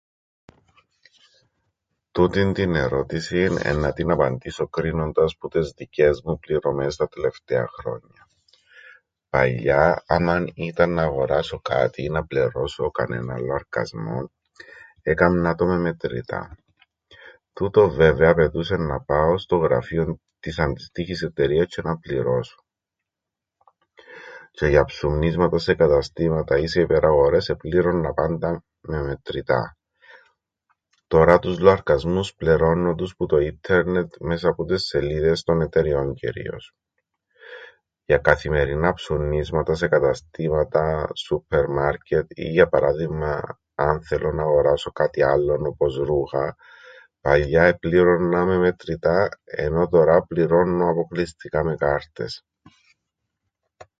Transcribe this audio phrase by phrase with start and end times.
[2.11, 8.27] Τούτην την ερώτησην εννά την απαντήσω κρίνοντας που τες δικές μου πληρωμές τα τελευταία χρόνια.
[9.29, 14.31] Παλιά άμαν ήταν να αγοράσω κάτι ή να πλερώσω κανέναν λοαρκασμόν
[15.01, 16.57] έκαμνα το με μετρητά.
[17.53, 22.55] Τούτον βέβαια απαιτούσεν να πάω στο γραφείον της αντίστοιχης εταιρείας τζ̆αι να πληρώσω.
[24.51, 29.75] Τζ̆αι για ψουμνίσματα σε καταστήματα ή σε υπεραγορές επλήρωννα πάντα με μετρητά.
[31.07, 36.73] Τωρά τους λοαρκασμούς πλερώννω τους που το ίνττερνετ μέσα που τες σελίδες των εταιρειών κυρίως.
[38.05, 40.67] Για καθημερινά ψουμνίσματα σε κατάστημα,
[41.15, 46.55] σούππερμαρκετ ή για παράδειγμα αν θέλω να γοράσω κάτι άλλον, όπως ρούχα,
[47.21, 52.45] παλιά έπληρωννα με μετρητά, ενώ τωρά πληρώννω αποκλειστικά με κάρτες.